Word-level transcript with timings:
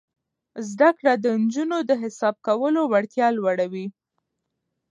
زده 0.69 0.89
کړه 0.97 1.13
د 1.23 1.25
نجونو 1.41 1.77
د 1.89 1.91
حساب 2.01 2.35
کولو 2.47 2.81
وړتیا 2.91 3.27
لوړوي. 3.37 3.87